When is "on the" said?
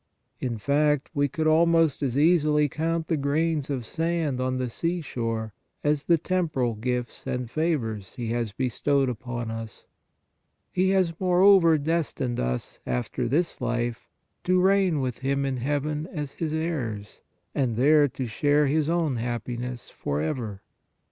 4.41-4.67